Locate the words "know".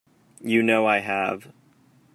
0.63-0.87